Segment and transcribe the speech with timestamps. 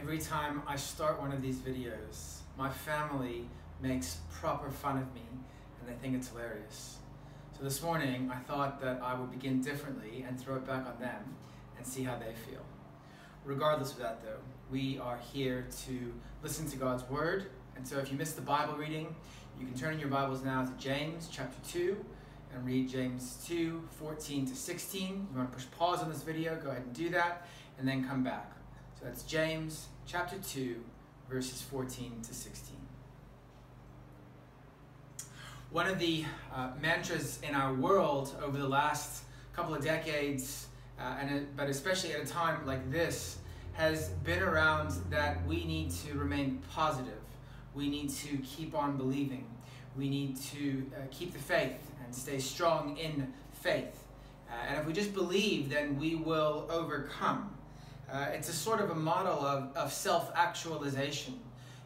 [0.00, 3.48] Every time I start one of these videos, my family
[3.82, 5.22] makes proper fun of me
[5.80, 6.98] and they think it's hilarious.
[7.56, 11.00] So this morning, I thought that I would begin differently and throw it back on
[11.00, 11.34] them
[11.76, 12.60] and see how they feel.
[13.44, 14.38] Regardless of that, though,
[14.70, 17.46] we are here to listen to God's Word.
[17.74, 19.16] And so if you missed the Bible reading,
[19.58, 21.96] you can turn in your Bibles now to James chapter 2
[22.54, 25.02] and read James 2 14 to 16.
[25.02, 27.48] If You want to push pause on this video, go ahead and do that,
[27.80, 28.57] and then come back.
[28.98, 30.74] So that's James chapter 2,
[31.30, 32.74] verses 14 to 16.
[35.70, 39.22] One of the uh, mantras in our world over the last
[39.52, 40.66] couple of decades,
[40.98, 43.38] uh, and but especially at a time like this,
[43.74, 47.22] has been around that we need to remain positive.
[47.76, 49.46] We need to keep on believing.
[49.96, 54.02] We need to uh, keep the faith and stay strong in faith.
[54.50, 57.57] Uh, and if we just believe, then we will overcome.
[58.10, 61.38] Uh, it's a sort of a model of, of self actualization.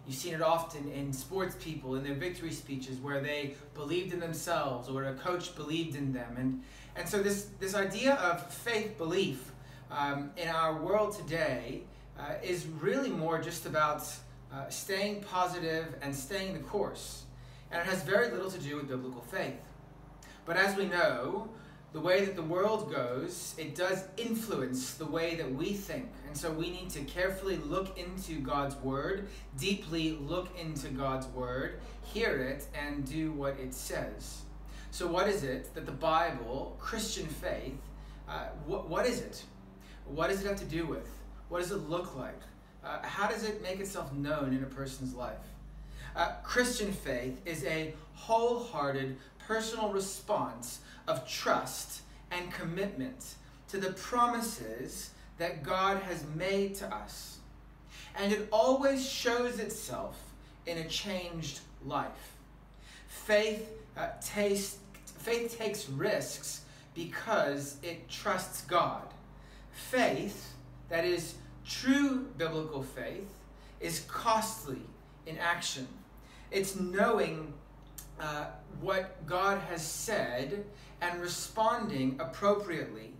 [0.06, 4.20] You've seen it often in sports people in their victory speeches where they believed in
[4.20, 6.34] themselves or a coach believed in them.
[6.36, 6.62] And,
[6.96, 9.52] and so, this, this idea of faith belief
[9.90, 11.82] um, in our world today
[12.18, 14.02] uh, is really more just about
[14.52, 17.24] uh, staying positive and staying the course.
[17.70, 19.60] And it has very little to do with biblical faith.
[20.44, 21.48] But as we know,
[21.92, 26.08] the way that the world goes, it does influence the way that we think.
[26.26, 31.80] And so we need to carefully look into God's Word, deeply look into God's Word,
[32.02, 34.42] hear it, and do what it says.
[34.90, 37.78] So, what is it that the Bible, Christian faith,
[38.28, 39.42] uh, what, what is it?
[40.06, 41.08] What does it have to do with?
[41.48, 42.40] What does it look like?
[42.84, 45.36] Uh, how does it make itself known in a person's life?
[46.16, 53.34] Uh, Christian faith is a wholehearted personal response of trust and commitment
[53.68, 57.38] to the promises that God has made to us.
[58.16, 60.18] And it always shows itself
[60.66, 62.36] in a changed life.
[63.08, 64.78] Faith, uh, taste,
[65.18, 66.62] faith takes risks
[66.94, 69.02] because it trusts God.
[69.72, 70.52] Faith,
[70.88, 71.34] that is
[71.66, 73.28] true biblical faith,
[73.80, 74.82] is costly
[75.26, 75.88] in action.
[76.50, 77.52] It's knowing
[78.20, 78.46] uh,
[78.80, 80.64] what God has said
[81.02, 83.12] and responding appropriately.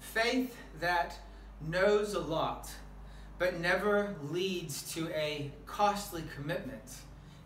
[0.00, 1.16] Faith that
[1.66, 2.68] knows a lot
[3.38, 6.82] but never leads to a costly commitment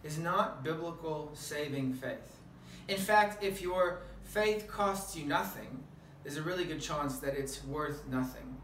[0.02, 2.40] is not biblical saving faith.
[2.88, 5.84] In fact, if your faith costs you nothing,
[6.24, 8.56] there's a really good chance that it's worth nothing.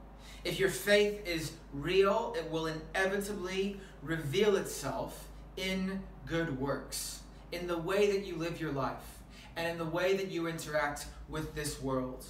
[0.43, 7.21] If your faith is real, it will inevitably reveal itself in good works,
[7.53, 9.20] in the way that you live your life,
[9.61, 12.25] and in the way that you interact with this world.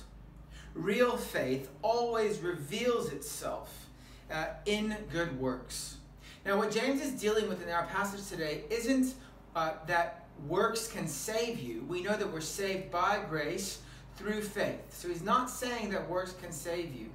[0.75, 3.87] Real faith always reveals itself
[4.33, 5.99] uh, in good works.
[6.45, 9.15] Now, what James is dealing with in our passage today isn't
[9.55, 11.85] uh, that works can save you.
[11.89, 13.79] We know that we're saved by grace
[14.17, 14.81] through faith.
[14.91, 17.11] So he's not saying that works can save you.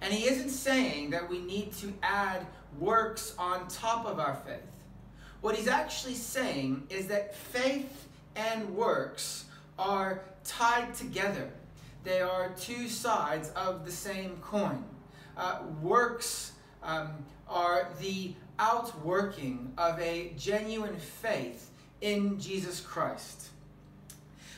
[0.00, 2.46] And he isn't saying that we need to add
[2.78, 4.60] works on top of our faith.
[5.42, 9.46] What he's actually saying is that faith and works
[9.78, 11.50] are tied together.
[12.04, 14.84] They are two sides of the same coin.
[15.36, 21.70] Uh, works um, are the outworking of a genuine faith
[22.00, 23.48] in Jesus Christ.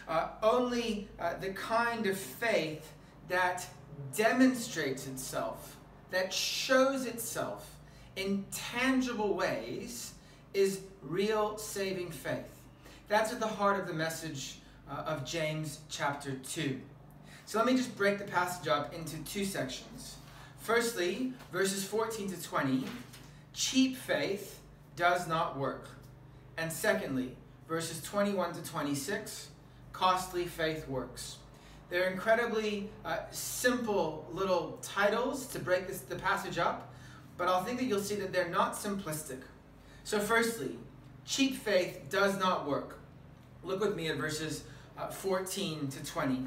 [0.08, 2.92] Uh, only uh, the kind of faith
[3.28, 3.66] that
[4.16, 5.76] demonstrates itself,
[6.10, 7.70] that shows itself
[8.16, 10.12] in tangible ways,
[10.52, 12.53] is real saving faith.
[13.08, 14.58] That's at the heart of the message
[14.90, 16.80] uh, of James chapter 2.
[17.46, 20.16] So let me just break the passage up into two sections.
[20.58, 22.84] Firstly, verses 14 to 20,
[23.52, 24.60] cheap faith
[24.96, 25.88] does not work.
[26.56, 27.36] And secondly,
[27.68, 29.48] verses 21 to 26,
[29.92, 31.36] costly faith works.
[31.90, 36.94] They're incredibly uh, simple little titles to break this, the passage up,
[37.36, 39.40] but I'll think that you'll see that they're not simplistic.
[40.04, 40.78] So, firstly,
[41.24, 42.98] cheap faith does not work.
[43.62, 44.64] Look with me at verses
[44.98, 46.46] uh, 14 to 20.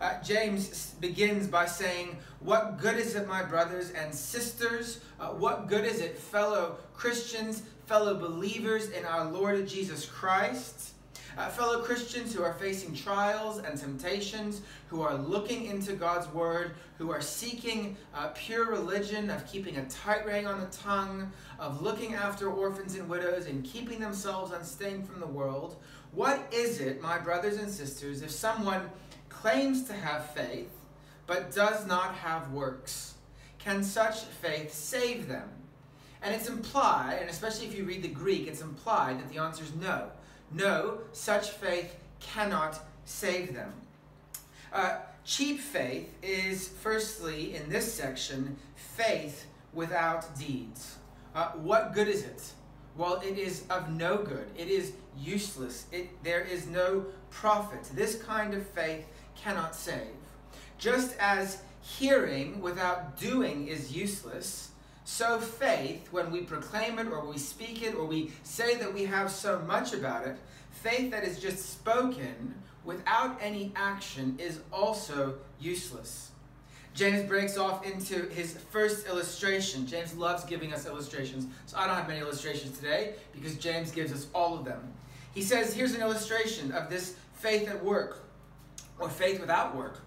[0.00, 5.00] Uh, James begins by saying, What good is it, my brothers and sisters?
[5.20, 10.94] Uh, what good is it, fellow Christians, fellow believers in our Lord Jesus Christ?
[11.36, 16.74] Uh, fellow Christians who are facing trials and temptations, who are looking into God's Word,
[16.98, 21.82] who are seeking uh, pure religion, of keeping a tight rein on the tongue, of
[21.82, 25.76] looking after orphans and widows, and keeping themselves unstained from the world.
[26.12, 28.90] What is it, my brothers and sisters, if someone
[29.28, 30.70] claims to have faith
[31.26, 33.12] but does not have works?
[33.64, 35.48] can such faith save them?
[36.22, 39.64] And it's implied, and especially if you read the Greek, it's implied that the answer
[39.64, 40.10] is no.
[40.54, 43.72] No, such faith cannot save them.
[44.72, 50.96] Uh, cheap faith is, firstly, in this section, faith without deeds.
[51.34, 52.42] Uh, what good is it?
[52.96, 54.50] Well, it is of no good.
[54.56, 55.86] It is useless.
[55.92, 57.84] It, there is no profit.
[57.94, 60.14] This kind of faith cannot save.
[60.78, 64.71] Just as hearing without doing is useless,
[65.04, 69.04] so faith, when we proclaim it or we speak it or we say that we
[69.04, 70.36] have so much about it,
[70.70, 72.54] faith that is just spoken
[72.84, 76.30] without any action is also useless.
[76.94, 79.86] James breaks off into his first illustration.
[79.86, 84.12] James loves giving us illustrations, so I don't have many illustrations today because James gives
[84.12, 84.92] us all of them.
[85.34, 88.24] He says, Here's an illustration of this faith at work
[88.98, 90.00] or faith without work.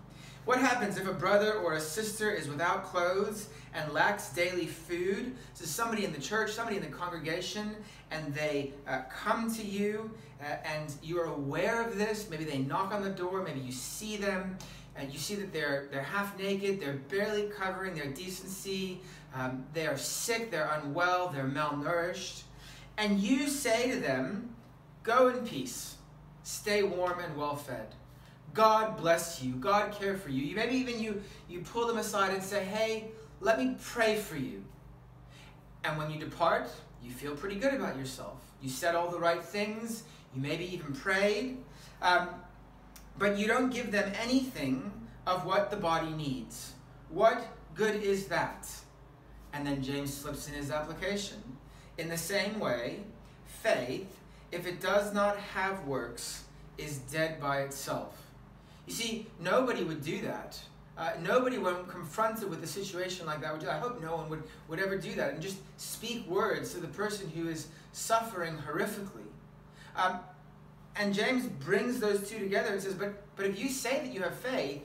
[0.46, 5.36] What happens if a brother or a sister is without clothes and lacks daily food?
[5.56, 7.76] So, somebody in the church, somebody in the congregation,
[8.12, 12.30] and they uh, come to you, uh, and you are aware of this.
[12.30, 14.56] Maybe they knock on the door, maybe you see them,
[14.96, 19.02] and you see that they're, they're half naked, they're barely covering their decency,
[19.34, 22.44] um, they are sick, they're unwell, they're malnourished.
[23.00, 24.52] And you say to them,
[25.02, 25.96] Go in peace,
[26.44, 27.96] stay warm and well fed.
[28.56, 29.52] God bless you.
[29.56, 30.56] God care for you.
[30.56, 33.10] Maybe even you, you pull them aside and say, hey,
[33.42, 34.64] let me pray for you.
[35.84, 36.70] And when you depart,
[37.04, 38.40] you feel pretty good about yourself.
[38.62, 40.04] You said all the right things.
[40.34, 41.58] You maybe even prayed.
[42.02, 42.30] Um,
[43.20, 44.92] but you don't give them anything
[45.28, 46.74] of what the body needs.
[47.10, 48.70] What good is that?
[49.54, 51.44] And then James slips in his application.
[51.98, 53.02] In the same way,
[53.46, 54.18] faith,
[54.52, 56.46] if it does not have works,
[56.78, 58.22] is dead by itself.
[58.86, 60.60] You see, nobody would do that.
[60.98, 63.70] Uh, nobody, when confronted with a situation like that, would do.
[63.70, 66.88] I hope no one would, would ever do that and just speak words to the
[66.88, 69.28] person who is suffering horrifically.
[69.96, 70.20] Um,
[70.96, 74.22] and James brings those two together and says, but, but if you say that you
[74.22, 74.82] have faith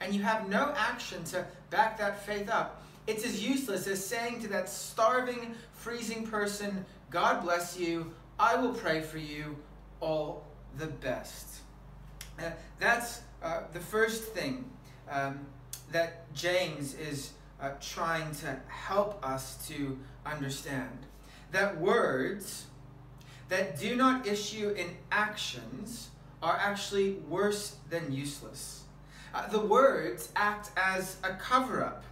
[0.00, 4.40] and you have no action to back that faith up, it's as useless as saying
[4.42, 9.56] to that starving, freezing person, God bless you, I will pray for you,
[10.00, 10.46] all
[10.78, 11.60] the best.
[12.38, 14.64] Uh, that's uh, the first thing
[15.10, 15.40] um,
[15.92, 21.06] that James is uh, trying to help us to understand
[21.52, 22.66] that words
[23.48, 26.10] that do not issue in actions
[26.42, 28.84] are actually worse than useless.
[29.34, 32.04] Uh, the words act as a cover up,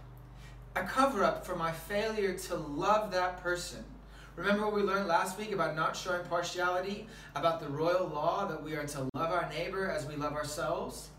[0.75, 3.83] a cover up for my failure to love that person
[4.39, 8.63] Remember what we learned last week about not showing partiality, about the royal law that
[8.63, 11.09] we are to love our neighbor as we love ourselves?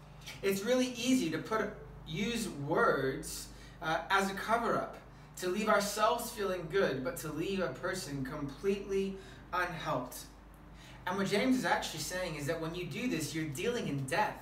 [0.43, 1.71] It's really easy to put
[2.07, 3.49] use words
[3.83, 4.97] uh, as a cover up,
[5.37, 9.17] to leave ourselves feeling good, but to leave a person completely
[9.53, 10.25] unhelped.
[11.07, 14.05] And what James is actually saying is that when you do this, you're dealing in
[14.05, 14.37] death.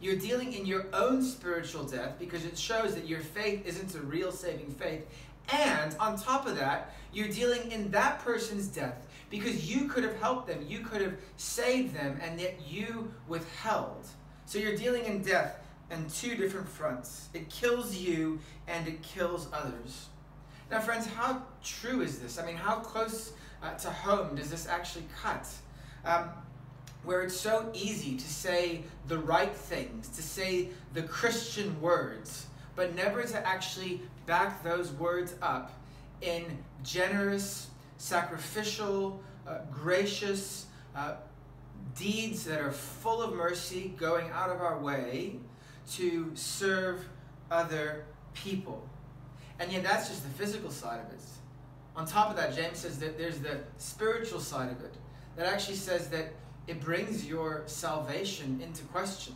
[0.00, 4.00] You're dealing in your own spiritual death because it shows that your faith isn't a
[4.00, 5.02] real saving faith
[5.50, 10.18] and on top of that, you're dealing in that person's death because you could have
[10.20, 14.06] helped them, you could have saved them, and yet you withheld.
[14.48, 15.60] So you're dealing in death
[15.92, 20.06] on two different fronts it kills you and it kills others.
[20.70, 22.38] Now, friends, how true is this?
[22.38, 25.46] I mean, how close uh, to home does this actually cut?
[26.06, 26.30] Um,
[27.04, 32.94] where it's so easy to say the right things, to say the Christian words, but
[32.94, 35.72] never to actually back those words up
[36.22, 36.44] in
[36.82, 40.64] generous, sacrificial, uh, gracious
[40.96, 41.16] uh,
[41.94, 45.36] deeds that are full of mercy, going out of our way
[45.92, 47.04] to serve
[47.50, 48.04] other
[48.34, 48.88] people.
[49.58, 51.20] And yet, that's just the physical side of it.
[51.96, 54.94] On top of that, James says that there's the spiritual side of it
[55.36, 56.32] that actually says that
[56.68, 59.34] it brings your salvation into question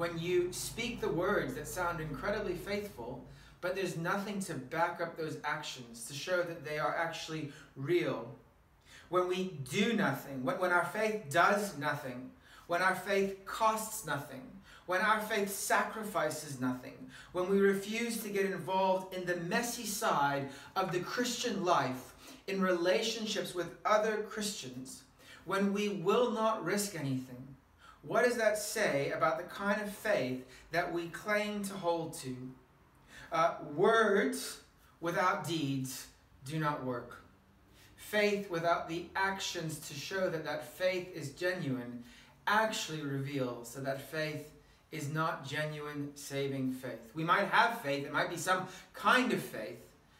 [0.00, 3.22] when you speak the words that sound incredibly faithful,
[3.60, 8.34] but there's nothing to back up those actions to show that they are actually real.
[9.10, 12.30] When we do nothing, when, our faith does nothing,
[12.68, 14.42] when our faith costs nothing,
[14.86, 20.48] when our faith sacrifices nothing, when we refuse to get involved in the messy side
[20.76, 22.14] of the Christian life
[22.46, 25.02] in relationships with other Christians,
[25.44, 27.56] when we will not risk anything,
[28.02, 32.36] what does that say about the kind of faith that we claim to hold to?
[33.32, 34.60] Uh, words
[35.00, 36.06] without deeds
[36.44, 37.19] do not work.
[38.10, 42.02] Faith without the actions to show that that faith is genuine
[42.44, 44.50] actually reveals that that faith
[44.90, 46.98] is not genuine saving faith.
[47.14, 49.78] We might have faith, it might be some kind of faith,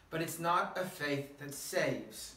[0.08, 2.36] but it's not a faith that saves.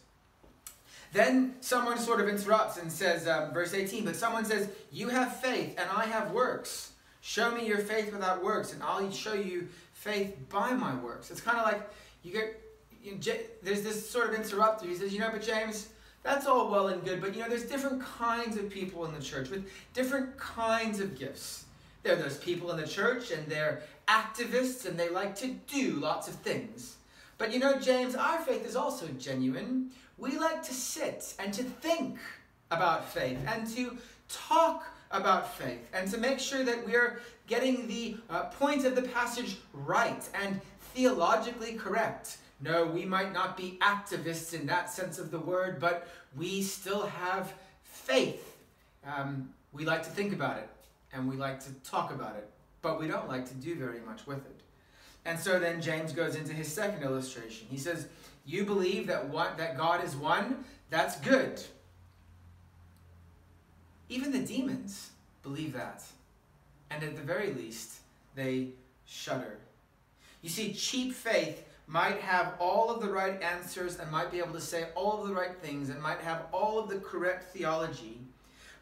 [1.12, 5.40] Then someone sort of interrupts and says, um, verse 18, but someone says, You have
[5.40, 6.94] faith and I have works.
[7.22, 11.30] Show me your faith without works, and I'll show you faith by my works.
[11.30, 11.88] It's kind of like
[12.24, 12.60] you get,
[13.04, 14.88] you know, there's this sort of interrupter.
[14.88, 15.90] He says, You know, but James,
[16.24, 19.22] that's all well and good, but you know, there's different kinds of people in the
[19.22, 21.66] church with different kinds of gifts.
[22.04, 25.94] There are those people in the church, and they're activists, and they like to do
[25.94, 26.98] lots of things.
[27.38, 31.64] But you know, James, our faith is also genuine we like to sit and to
[31.64, 32.18] think
[32.72, 33.98] about faith and to
[34.30, 39.02] talk about faith and to make sure that we're getting the uh, point of the
[39.02, 40.60] passage right and
[40.94, 42.38] theologically correct.
[42.64, 47.06] No, we might not be activists in that sense of the word, but we still
[47.06, 47.54] have
[47.84, 48.58] faith.
[49.06, 50.70] Um, we like to think about it
[51.12, 52.50] and we like to talk about it,
[52.82, 54.62] but we don't like to do very much with it.
[55.26, 57.68] And so then James goes into his second illustration.
[57.70, 58.08] He says,
[58.46, 61.62] you believe that what that God is one, that's good.
[64.08, 65.10] Even the demons
[65.44, 66.02] believe that.
[66.90, 68.00] And at the very least,
[68.36, 68.70] they
[69.06, 69.58] shudder.
[70.42, 74.54] You see, cheap faith might have all of the right answers and might be able
[74.54, 78.20] to say all of the right things and might have all of the correct theology.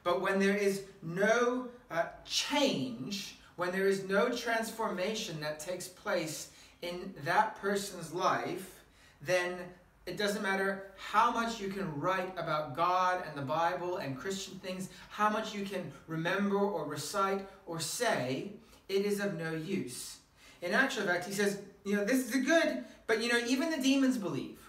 [0.04, 6.52] But when there is no uh, change, when there is no transformation that takes place
[6.82, 8.82] in that person's life,
[9.22, 9.58] then
[10.06, 14.56] it doesn't matter how much you can write about God and the Bible and Christian
[14.60, 18.52] things, how much you can remember or recite or say,
[18.90, 20.18] it is of no use.
[20.62, 23.72] In actual fact, he says, you know, this is the good, but you know, even
[23.72, 24.60] the demons believe.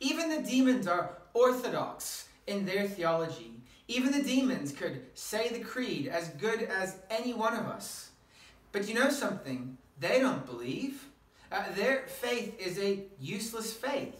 [0.00, 3.52] Even the demons are orthodox in their theology.
[3.88, 8.10] Even the demons could say the creed as good as any one of us.
[8.70, 9.76] But you know something?
[9.98, 11.06] They don't believe.
[11.50, 14.16] Uh, their faith is a useless faith.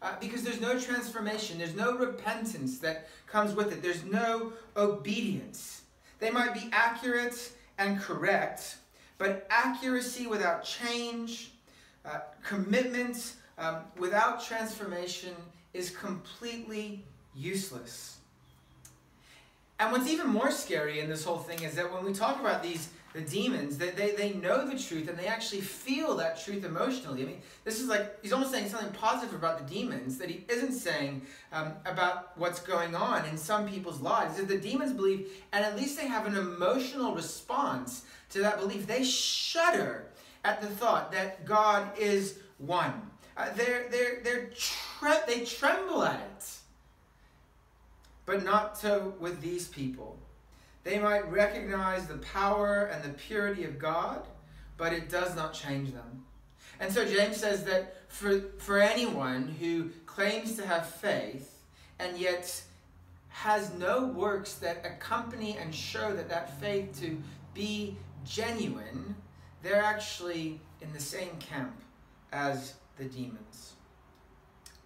[0.00, 5.82] Uh, because there's no transformation, there's no repentance that comes with it, there's no obedience.
[6.20, 8.76] They might be accurate and correct,
[9.18, 11.50] but accuracy without change,
[12.04, 15.34] uh, commitment um, without transformation
[15.74, 18.18] is completely useless.
[19.80, 22.62] And what's even more scary in this whole thing is that when we talk about
[22.62, 26.64] these the demons, they, they, they know the truth and they actually feel that truth
[26.64, 27.22] emotionally.
[27.22, 30.44] I mean, this is like, he's almost saying something positive about the demons that he
[30.48, 31.22] isn't saying
[31.52, 34.36] um, about what's going on in some people's lives.
[34.36, 38.86] That the demons believe, and at least they have an emotional response to that belief.
[38.86, 40.06] They shudder
[40.44, 43.02] at the thought that God is one.
[43.36, 46.50] Uh, they're, they're, they're tre- they tremble at it.
[48.26, 50.18] But not so with these people.
[50.84, 54.26] They might recognize the power and the purity of God,
[54.76, 56.24] but it does not change them.
[56.80, 61.62] And so James says that for, for anyone who claims to have faith
[61.98, 62.62] and yet
[63.28, 67.20] has no works that accompany and show that that faith to
[67.54, 69.14] be genuine,
[69.62, 71.80] they're actually in the same camp
[72.32, 73.74] as the demons.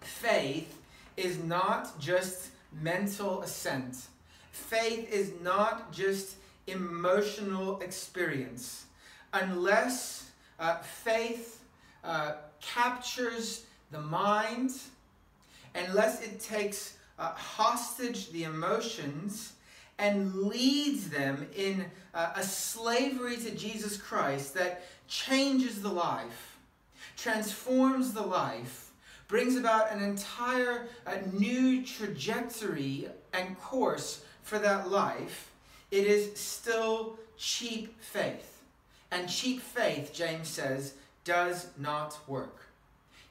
[0.01, 0.81] Faith
[1.17, 2.49] is not just
[2.81, 4.07] mental assent
[4.53, 6.35] faith is not just
[6.67, 8.85] emotional experience.
[9.33, 11.63] Unless uh, faith
[12.03, 14.71] uh, captures the mind,
[15.75, 19.53] unless it takes uh, hostage the emotions
[19.97, 26.57] and leads them in uh, a slavery to Jesus Christ that changes the life,
[27.17, 28.91] transforms the life,
[29.27, 35.51] brings about an entire uh, new trajectory and course for that life,
[35.89, 38.61] it is still cheap faith.
[39.11, 42.61] And cheap faith, James says, does not work.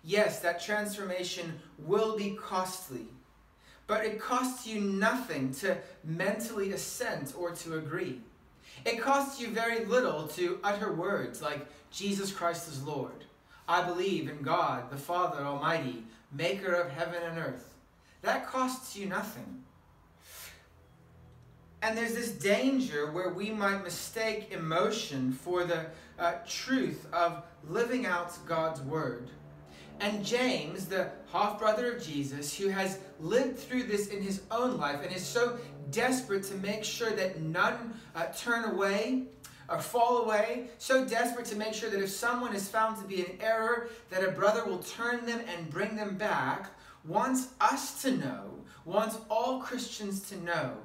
[0.05, 3.07] Yes, that transformation will be costly,
[3.87, 8.21] but it costs you nothing to mentally assent or to agree.
[8.85, 13.25] It costs you very little to utter words like, Jesus Christ is Lord.
[13.69, 17.75] I believe in God, the Father Almighty, maker of heaven and earth.
[18.23, 19.62] That costs you nothing.
[21.83, 25.87] And there's this danger where we might mistake emotion for the
[26.17, 29.31] uh, truth of living out God's word.
[29.99, 34.79] And James, the half brother of Jesus, who has lived through this in his own
[34.79, 35.59] life and is so
[35.91, 39.25] desperate to make sure that none uh, turn away
[39.69, 43.21] or fall away, so desperate to make sure that if someone is found to be
[43.21, 46.71] in error, that a brother will turn them and bring them back,
[47.05, 50.77] wants us to know, wants all Christians to know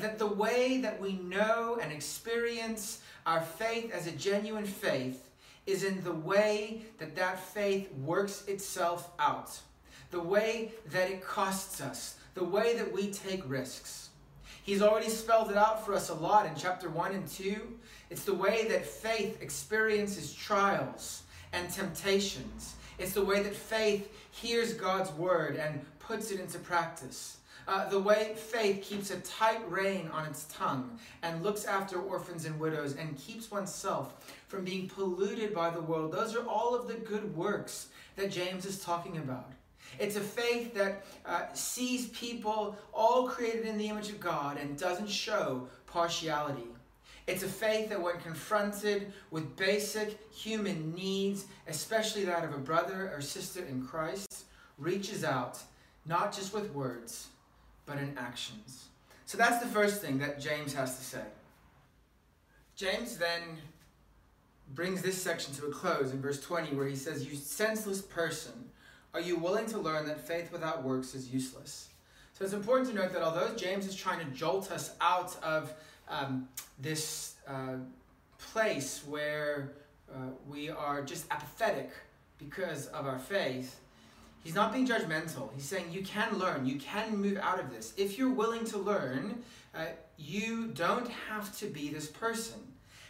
[0.00, 5.28] that the way that we know and experience our faith as a genuine faith
[5.66, 9.60] is in the way that that faith works itself out,
[10.10, 14.08] the way that it costs us, the way that we take risks.
[14.64, 17.78] He's already spelled it out for us a lot in chapter 1 and 2.
[18.10, 21.22] It's the way that faith experiences trials
[21.52, 22.74] and temptations.
[22.98, 27.38] It's the way that faith hears God's word and puts it into practice.
[27.68, 32.44] Uh, the way faith keeps a tight rein on its tongue and looks after orphans
[32.44, 34.14] and widows and keeps oneself
[34.48, 36.12] from being polluted by the world.
[36.12, 39.52] Those are all of the good works that James is talking about.
[39.98, 44.76] It's a faith that uh, sees people all created in the image of God and
[44.76, 46.66] doesn't show partiality.
[47.26, 53.12] It's a faith that, when confronted with basic human needs, especially that of a brother
[53.14, 54.44] or sister in Christ,
[54.76, 55.58] reaches out,
[56.04, 57.28] not just with words,
[57.86, 58.86] but in actions.
[59.26, 61.24] So that's the first thing that James has to say.
[62.76, 63.58] James then
[64.74, 68.52] brings this section to a close in verse 20, where he says, You senseless person,
[69.14, 71.88] are you willing to learn that faith without works is useless?
[72.32, 75.72] So it's important to note that although James is trying to jolt us out of
[76.08, 76.48] um,
[76.80, 77.76] this uh,
[78.38, 79.72] place where
[80.10, 81.90] uh, we are just apathetic
[82.38, 83.80] because of our faith,
[84.42, 85.50] he's not being judgmental.
[85.54, 87.92] He's saying you can learn, you can move out of this.
[87.96, 89.42] If you're willing to learn,
[89.74, 92.58] uh, you don't have to be this person.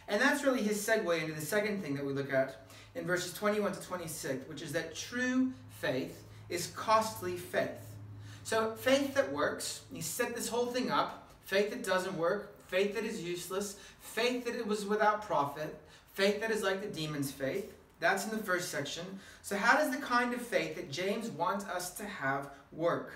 [0.07, 3.33] And that's really his segue into the second thing that we look at in verses
[3.33, 7.95] 21 to 26, which is that true faith is costly faith.
[8.43, 12.95] So, faith that works, he set this whole thing up faith that doesn't work, faith
[12.95, 15.79] that is useless, faith that it was without profit,
[16.13, 17.73] faith that is like the demon's faith.
[18.03, 19.05] That's in the first section.
[19.43, 23.13] So, how does the kind of faith that James wants us to have work?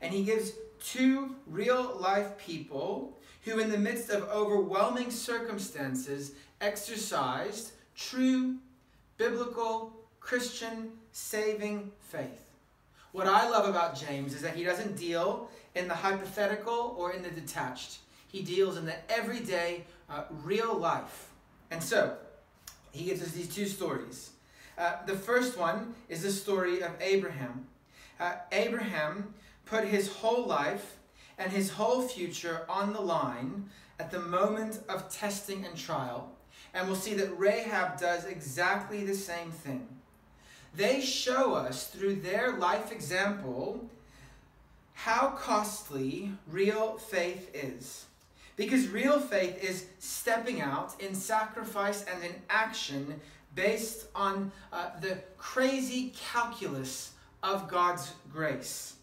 [0.00, 7.72] And he gives two real life people who, in the midst of overwhelming circumstances, exercised
[7.94, 8.56] true
[9.18, 12.52] biblical Christian saving faith.
[13.12, 17.22] What I love about James is that he doesn't deal in the hypothetical or in
[17.22, 17.98] the detached.
[18.28, 21.28] He deals in the everyday, uh, real life.
[21.70, 22.16] And so,
[22.92, 24.30] he gives us these two stories.
[24.78, 27.66] Uh, the first one is the story of Abraham.
[28.20, 29.34] Uh, Abraham
[29.66, 30.98] put his whole life
[31.38, 36.30] and his whole future on the line at the moment of testing and trial.
[36.74, 39.86] And we'll see that Rahab does exactly the same thing.
[40.74, 43.90] They show us through their life example
[44.94, 48.06] how costly real faith is.
[48.56, 53.20] Because real faith is stepping out in sacrifice and in action
[53.54, 57.12] based on uh, the crazy calculus
[57.42, 58.94] of God's grace.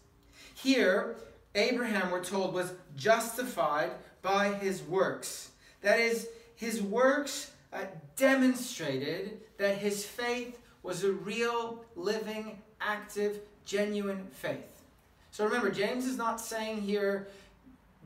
[0.54, 1.16] Here,
[1.54, 5.50] Abraham, we're told, was justified by his works.
[5.82, 7.84] That is, his works uh,
[8.16, 14.82] demonstrated that his faith was a real, living, active, genuine faith.
[15.30, 17.28] So remember, James is not saying here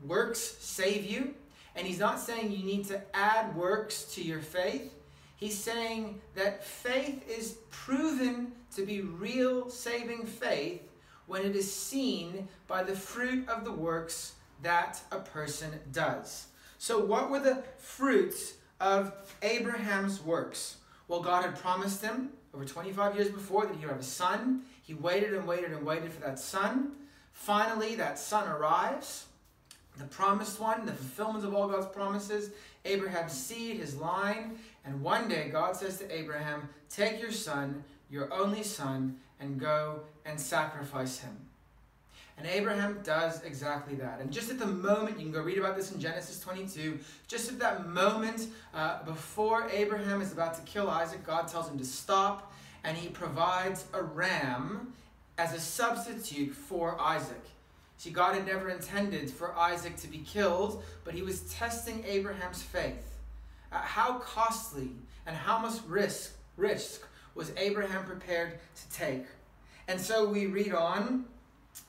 [0.07, 1.33] works save you,
[1.75, 4.93] and he's not saying you need to add works to your faith.
[5.37, 10.81] He's saying that faith is proven to be real saving faith
[11.27, 16.47] when it is seen by the fruit of the works that a person does.
[16.77, 20.77] So, what were the fruits of Abraham's works?
[21.07, 24.61] Well, God had promised him over 25 years before that he would have a son.
[24.81, 26.93] He waited and waited and waited for that son.
[27.33, 29.25] Finally, that son arrives,
[29.97, 32.51] the promised one, the fulfillment of all God's promises,
[32.83, 34.57] Abraham's seed, his line.
[34.85, 40.01] And one day, God says to Abraham, Take your son, your only son, and go
[40.25, 41.35] and sacrifice him.
[42.37, 44.19] And Abraham does exactly that.
[44.19, 47.49] And just at the moment, you can go read about this in Genesis 22, just
[47.49, 51.85] at that moment uh, before Abraham is about to kill Isaac, God tells him to
[51.85, 52.53] stop,
[52.83, 54.93] and he provides a ram
[55.37, 57.41] as a substitute for Isaac.
[57.97, 62.61] See, God had never intended for Isaac to be killed, but he was testing Abraham's
[62.61, 63.19] faith.
[63.71, 64.91] Uh, how costly
[65.25, 67.01] and how much risk, risk
[67.33, 69.25] was Abraham prepared to take?
[69.87, 71.25] And so we read on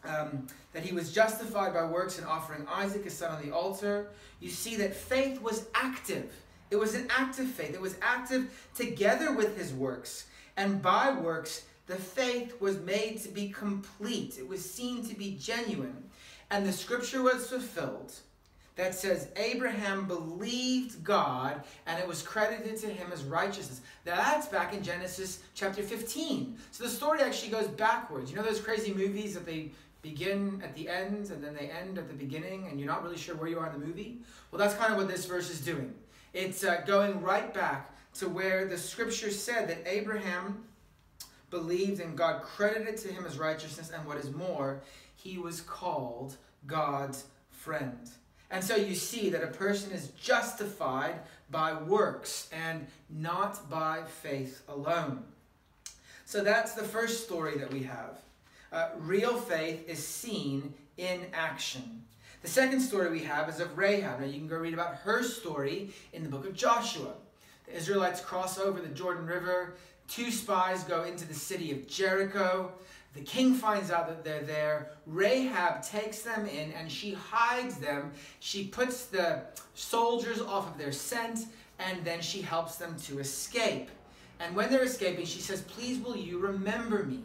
[0.04, 4.08] um, that he was justified by works in offering Isaac, his son, on the altar.
[4.40, 6.32] You see that faith was active.
[6.70, 7.74] It was an active faith.
[7.74, 10.26] It was active together with his works.
[10.56, 14.38] And by works, the faith was made to be complete.
[14.38, 16.04] It was seen to be genuine.
[16.50, 18.12] And the scripture was fulfilled
[18.76, 23.80] that says Abraham believed God and it was credited to him as righteousness.
[24.04, 26.56] Now that's back in Genesis chapter 15.
[26.70, 28.30] So the story actually goes backwards.
[28.30, 29.70] You know those crazy movies that they
[30.02, 33.16] begin at the end and then they end at the beginning and you're not really
[33.16, 34.18] sure where you are in the movie?
[34.50, 35.94] Well, that's kind of what this verse is doing.
[36.34, 40.64] It's uh, going right back to where the scripture said that Abraham
[41.56, 44.82] believed and God credited to him as righteousness, and what is more,
[45.14, 48.10] he was called God's friend.
[48.50, 54.62] And so you see that a person is justified by works and not by faith
[54.68, 55.24] alone.
[56.26, 58.18] So that's the first story that we have.
[58.72, 62.02] Uh, real faith is seen in action.
[62.42, 64.20] The second story we have is of Rahab.
[64.20, 67.14] Now you can go read about her story in the book of Joshua.
[67.66, 69.74] The Israelites cross over the Jordan River.
[70.08, 72.72] Two spies go into the city of Jericho.
[73.14, 74.90] The king finds out that they're there.
[75.06, 78.12] Rahab takes them in and she hides them.
[78.40, 79.42] She puts the
[79.74, 81.40] soldiers off of their scent
[81.78, 83.88] and then she helps them to escape.
[84.38, 87.24] And when they're escaping, she says, Please, will you remember me?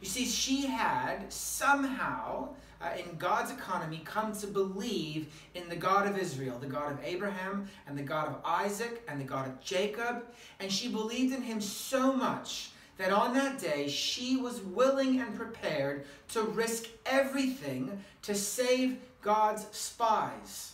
[0.00, 2.48] You see, she had somehow,
[2.80, 7.04] uh, in God's economy, come to believe in the God of Israel, the God of
[7.04, 10.24] Abraham, and the God of Isaac, and the God of Jacob.
[10.58, 15.34] And she believed in him so much that on that day she was willing and
[15.34, 20.72] prepared to risk everything to save God's spies.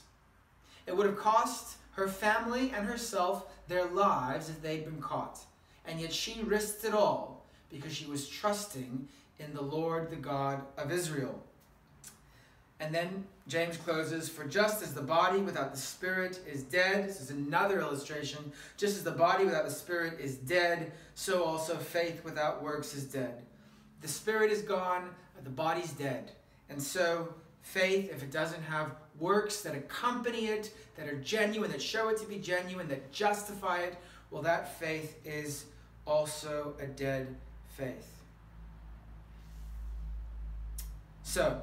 [0.87, 5.41] It would have cost her family and herself their lives if they'd been caught.
[5.85, 7.36] And yet she risked it all
[7.71, 11.43] because she was trusting in the Lord, the God of Israel.
[12.79, 17.21] And then James closes For just as the body without the spirit is dead, this
[17.21, 22.23] is another illustration, just as the body without the spirit is dead, so also faith
[22.25, 23.43] without works is dead.
[24.03, 25.09] The spirit is gone,
[25.43, 26.33] the body's dead.
[26.69, 31.81] And so faith, if it doesn't have works that accompany it, that are genuine, that
[31.81, 33.97] show it to be genuine, that justify it,
[34.31, 35.67] well, that faith is
[36.07, 37.35] also a dead
[37.77, 38.07] faith.
[41.23, 41.61] So,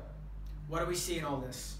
[0.68, 1.78] what do we see in all this?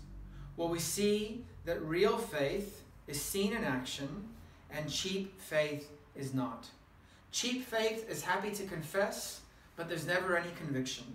[0.58, 4.30] Well, we see that real faith is seen in action
[4.72, 6.68] and cheap faith is not.
[7.32, 9.42] Cheap faith is happy to confess,
[9.76, 11.06] but there's never any conviction.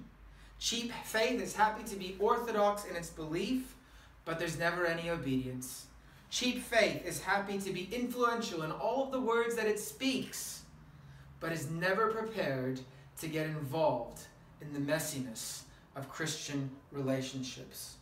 [0.58, 3.76] Cheap faith is happy to be orthodox in its belief,
[4.24, 5.86] but there's never any obedience.
[6.30, 10.62] Cheap faith is happy to be influential in all of the words that it speaks,
[11.40, 12.80] but is never prepared
[13.20, 14.20] to get involved
[14.60, 15.62] in the messiness
[15.96, 17.96] of Christian relationships.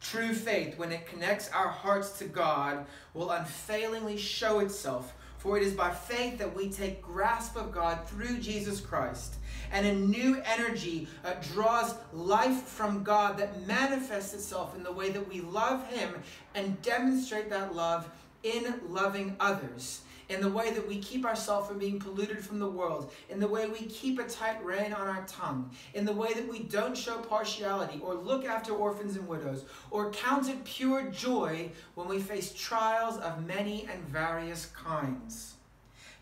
[0.00, 5.14] True faith, when it connects our hearts to God, will unfailingly show itself.
[5.38, 9.36] For it is by faith that we take grasp of God through Jesus Christ.
[9.72, 15.10] And a new energy uh, draws life from God that manifests itself in the way
[15.10, 16.14] that we love Him
[16.54, 18.10] and demonstrate that love
[18.42, 22.68] in loving others in the way that we keep ourselves from being polluted from the
[22.68, 26.32] world, in the way we keep a tight rein on our tongue, in the way
[26.32, 31.10] that we don't show partiality or look after orphans and widows, or count it pure
[31.10, 35.54] joy when we face trials of many and various kinds.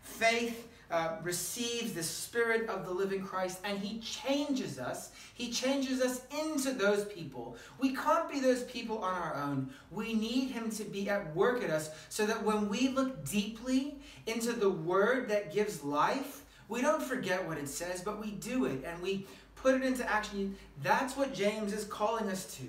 [0.01, 5.11] Faith uh, receives the Spirit of the living Christ and He changes us.
[5.35, 7.57] He changes us into those people.
[7.79, 9.69] We can't be those people on our own.
[9.91, 13.98] We need Him to be at work at us so that when we look deeply
[14.29, 18.65] into the Word that gives life, we don't forget what it says, but we do
[18.65, 20.55] it and we put it into action.
[20.83, 22.63] That's what James is calling us to.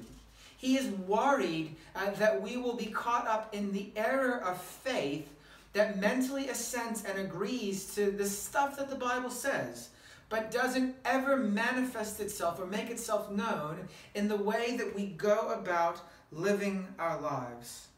[0.56, 5.32] He is worried uh, that we will be caught up in the error of faith
[5.72, 9.90] that mentally assents and agrees to the stuff that the Bible says,
[10.28, 15.52] but doesn't ever manifest itself or make itself known in the way that we go
[15.52, 16.00] about
[16.32, 17.88] living our lives.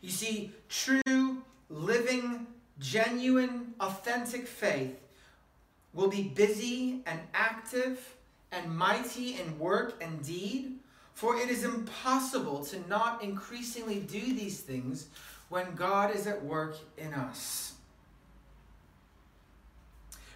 [0.00, 2.46] You see, true, living,
[2.78, 4.98] genuine, authentic faith
[5.94, 8.14] will be busy and active
[8.50, 10.78] and mighty in work and deed,
[11.14, 15.06] for it is impossible to not increasingly do these things
[15.48, 17.74] when God is at work in us.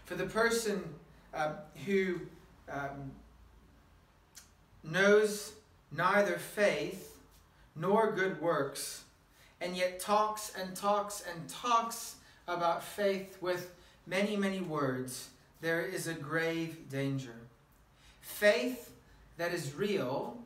[0.05, 0.85] For the person
[1.35, 1.53] uh,
[1.85, 2.20] who
[2.70, 3.11] um,
[4.85, 5.53] knows
[5.90, 7.18] neither faith
[7.75, 9.03] nor good works,
[9.61, 12.16] and yet talks and talks and talks
[12.47, 13.75] about faith with
[14.07, 17.35] many, many words, there is a grave danger.
[18.21, 18.92] Faith
[19.37, 20.38] that is real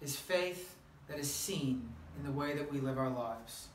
[0.00, 0.76] is faith
[1.08, 3.68] that is seen in the way that we live our lives.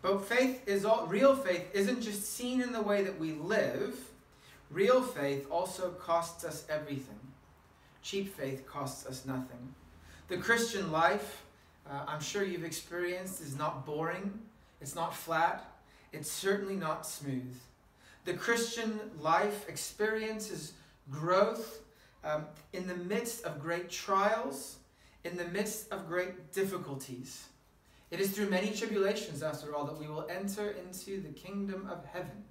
[0.00, 3.96] But faith is all, real faith isn't just seen in the way that we live.
[4.70, 7.20] Real faith also costs us everything.
[8.02, 9.74] Cheap faith costs us nothing.
[10.28, 11.42] The Christian life,
[11.88, 14.38] uh, I'm sure you've experienced, is not boring.
[14.80, 15.64] It's not flat.
[16.12, 17.54] It's certainly not smooth.
[18.24, 20.74] The Christian life experiences
[21.10, 21.80] growth
[22.24, 24.76] um, in the midst of great trials,
[25.24, 27.46] in the midst of great difficulties.
[28.10, 32.04] It is through many tribulations, after all, that we will enter into the kingdom of
[32.04, 32.44] heaven.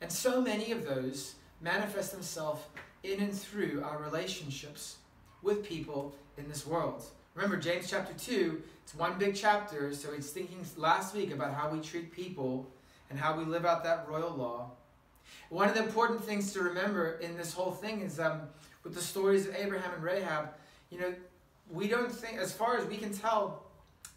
[0.00, 2.62] And so many of those manifest themselves
[3.02, 4.96] in and through our relationships
[5.42, 7.04] with people in this world.
[7.34, 11.70] Remember, James chapter 2, it's one big chapter, so he's thinking last week about how
[11.70, 12.68] we treat people
[13.08, 14.70] and how we live out that royal law.
[15.48, 18.42] One of the important things to remember in this whole thing is um,
[18.82, 20.50] with the stories of Abraham and Rahab,
[20.90, 21.14] you know,
[21.70, 23.62] we don't think, as far as we can tell,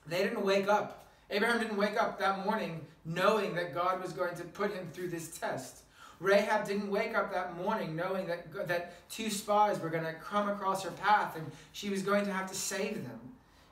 [0.07, 1.05] they didn't wake up.
[1.29, 5.09] Abraham didn't wake up that morning knowing that God was going to put him through
[5.09, 5.82] this test.
[6.23, 10.47] Rahab didn't wake up that morning knowing that, that two spies were going to come
[10.47, 13.19] across her path and she was going to have to save them.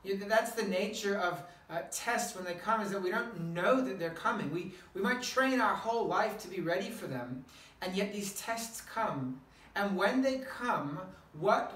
[0.03, 3.39] You know, that's the nature of uh, tests when they come, is that we don't
[3.53, 4.51] know that they're coming.
[4.51, 7.45] We, we might train our whole life to be ready for them,
[7.81, 9.39] and yet these tests come.
[9.75, 10.99] And when they come,
[11.39, 11.71] what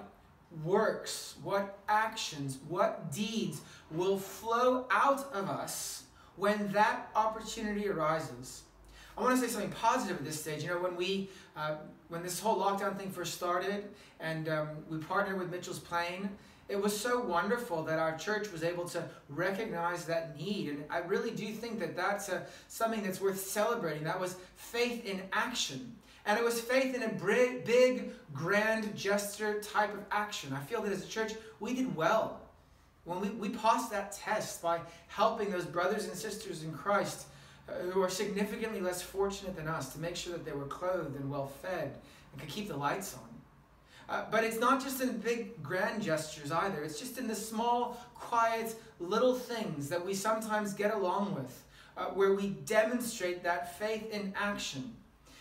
[0.64, 3.62] works, what actions, what deeds
[3.92, 6.04] will flow out of us
[6.36, 8.64] when that opportunity arises?
[9.18, 10.64] I want to say something positive at this stage.
[10.64, 11.76] You know, when we, uh,
[12.10, 13.86] when this whole lockdown thing first started,
[14.20, 16.30] and um, we partnered with Mitchells Plain,
[16.68, 20.70] it was so wonderful that our church was able to recognize that need.
[20.70, 24.04] And I really do think that that's a, something that's worth celebrating.
[24.04, 25.96] That was faith in action.
[26.26, 30.54] And it was faith in a big, grand gesture type of action.
[30.54, 32.42] I feel that as a church, we did well.
[33.04, 37.35] When we, we passed that test by helping those brothers and sisters in Christ uh,
[37.92, 41.30] who are significantly less fortunate than us to make sure that they were clothed and
[41.30, 41.98] well fed
[42.32, 43.36] and could keep the lights on.
[44.08, 46.84] Uh, but it's not just in big grand gestures either.
[46.84, 51.64] It's just in the small, quiet, little things that we sometimes get along with,
[51.98, 54.96] uh, where we demonstrate that faith in action.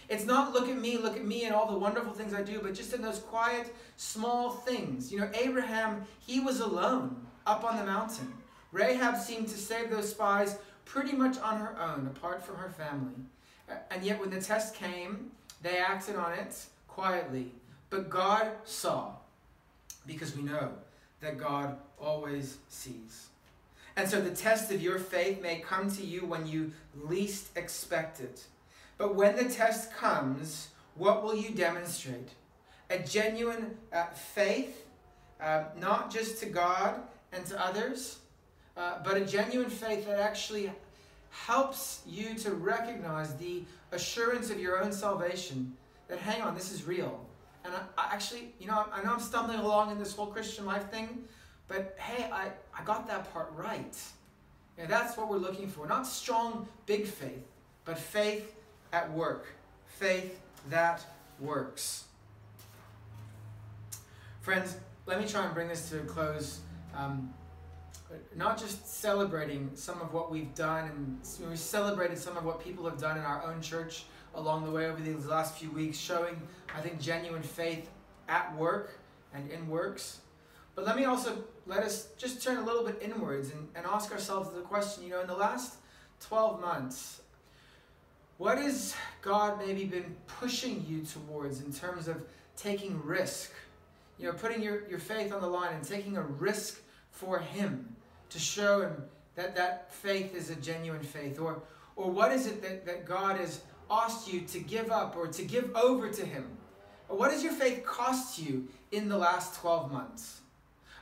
[0.09, 2.61] It's not look at me, look at me, and all the wonderful things I do,
[2.63, 5.13] but just in those quiet, small things.
[5.13, 8.33] You know, Abraham, he was alone up on the mountain.
[8.73, 13.15] Rahab seemed to save those spies pretty much on her own, apart from her family.
[13.91, 15.31] And yet, when the test came,
[15.63, 17.53] they acted on it quietly.
[17.91, 19.13] But God saw,
[20.07, 20.73] because we know
[21.21, 23.29] that God always sees.
[23.97, 28.21] And so the test of your faith may come to you when you least expect
[28.21, 28.45] it.
[28.99, 32.31] But when the test comes, what will you demonstrate?
[32.91, 34.85] A genuine uh, faith,
[35.41, 37.01] uh, not just to God
[37.33, 38.19] and to others,
[38.77, 40.71] uh, but a genuine faith that actually
[41.31, 45.77] helps you to recognize the assurance of your own salvation
[46.09, 47.25] that, hang on, this is real.
[47.65, 50.67] And I, I actually, you know, I know I'm stumbling along in this whole Christian
[50.67, 51.25] life thing,
[51.67, 53.97] but hey, I, I got that part right.
[54.79, 55.87] Yeah, that's what we're looking for.
[55.87, 57.45] Not strong, big faith,
[57.85, 58.55] but faith
[58.93, 59.47] at work.
[59.87, 61.05] Faith that
[61.41, 62.05] works.
[64.41, 66.61] Friends, let me try and bring this to a close.
[66.97, 67.33] Um,
[68.37, 72.85] not just celebrating some of what we've done, and we celebrated some of what people
[72.85, 76.41] have done in our own church along the way over these last few weeks, showing,
[76.75, 77.89] I think, genuine faith
[78.29, 78.99] at work
[79.33, 80.21] and in works.
[80.75, 84.11] But let me also let us just turn a little bit inwards and, and ask
[84.13, 85.77] ourselves the question you know, in the last
[86.21, 87.21] 12 months,
[88.39, 92.25] what has God maybe been pushing you towards in terms of
[92.57, 93.53] taking risk?
[94.19, 97.95] You know, putting your, your faith on the line and taking a risk for Him
[98.31, 101.39] to show Him that that faith is a genuine faith?
[101.39, 101.63] Or,
[101.97, 105.45] or what is it that, that God has asked you to give up or to
[105.45, 106.47] give over to Him?
[107.09, 110.41] Or what has your faith cost you in the last 12 months?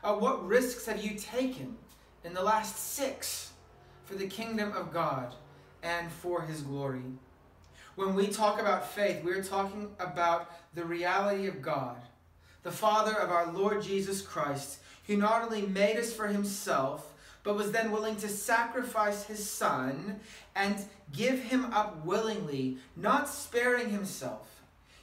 [0.02, 1.76] Uh, what risks have you taken
[2.24, 3.52] in the last six
[4.04, 5.34] for the kingdom of God
[5.82, 7.02] and for His glory?
[7.94, 11.96] When we talk about faith, we're talking about the reality of God,
[12.62, 17.11] the Father of our Lord Jesus Christ, who not only made us for Himself,
[17.44, 20.20] but was then willing to sacrifice His Son
[20.54, 20.76] and
[21.12, 24.48] give Him up willingly, not sparing Himself.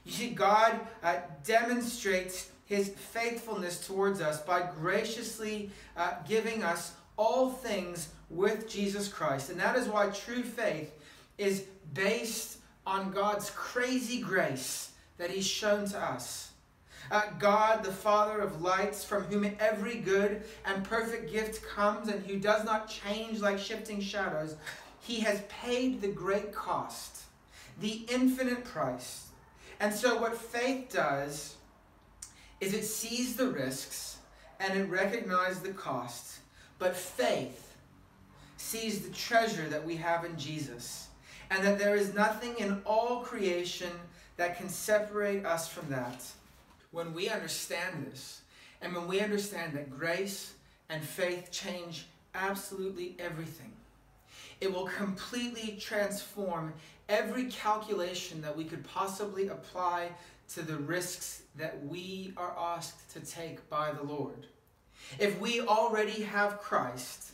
[0.05, 7.49] You see, God uh, demonstrates His faithfulness towards us by graciously uh, giving us all
[7.49, 9.49] things with Jesus Christ.
[9.49, 10.93] And that is why true faith
[11.37, 16.48] is based on God's crazy grace that He's shown to us.
[17.11, 22.23] Uh, God, the Father of lights, from whom every good and perfect gift comes and
[22.25, 24.55] who does not change like shifting shadows,
[25.01, 27.23] He has paid the great cost,
[27.79, 29.27] the infinite price.
[29.79, 31.55] And so, what faith does
[32.59, 34.17] is it sees the risks
[34.59, 36.39] and it recognizes the cost.
[36.77, 37.75] But faith
[38.57, 41.07] sees the treasure that we have in Jesus
[41.49, 43.91] and that there is nothing in all creation
[44.37, 46.23] that can separate us from that.
[46.91, 48.41] When we understand this,
[48.81, 50.53] and when we understand that grace
[50.89, 53.73] and faith change absolutely everything,
[54.61, 56.73] It will completely transform
[57.07, 60.09] every calculation that we could possibly apply
[60.49, 64.47] to the risks that we are asked to take by the Lord.
[65.17, 67.31] If we already have Christ,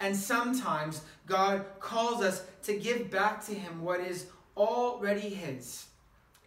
[0.00, 5.86] and sometimes God calls us to give back to Him what is already His,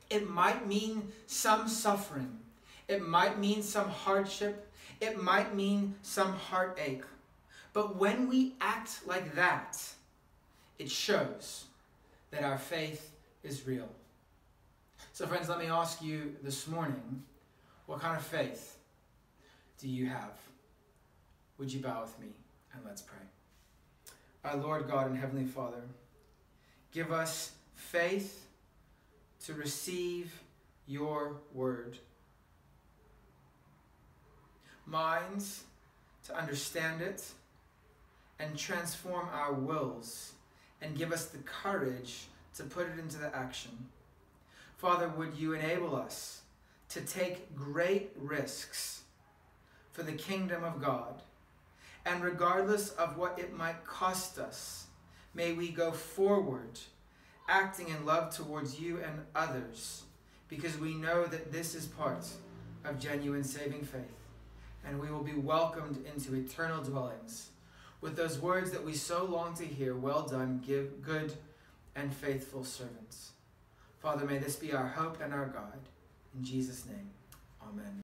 [0.10, 2.38] it might mean some suffering,
[2.92, 7.04] it might mean some hardship, it might mean some heartache.
[7.74, 9.82] But when we act like that,
[10.78, 11.66] it shows
[12.32, 13.12] that our faith
[13.44, 13.88] is real.
[15.14, 17.24] So, friends, let me ask you this morning
[17.86, 18.78] what kind of faith
[19.80, 20.34] do you have?
[21.58, 22.28] Would you bow with me
[22.74, 23.18] and let's pray?
[24.44, 25.82] Our Lord God and Heavenly Father,
[26.92, 28.48] give us faith
[29.46, 30.34] to receive
[30.88, 31.98] your word,
[34.92, 35.64] minds
[36.28, 37.24] to understand it,
[38.40, 40.34] and transform our wills
[40.82, 42.26] and give us the courage
[42.56, 43.72] to put it into the action.
[44.78, 46.42] Father, would you enable us
[46.90, 49.04] to take great risks
[49.92, 51.22] for the kingdom of God?
[52.06, 54.88] And regardless of what it might cost us,
[55.36, 56.80] may we go forward,
[57.48, 60.04] acting in love towards you and others,
[60.48, 62.28] because we know that this is part
[62.84, 64.02] of genuine saving faith,
[64.86, 67.50] and we will be welcomed into eternal dwellings
[68.02, 71.34] with those words that we so long to hear Well done, give good
[71.96, 73.32] and faithful servants.
[74.00, 75.80] Father, may this be our hope and our God.
[76.36, 77.10] In Jesus' name,
[77.62, 78.00] amen.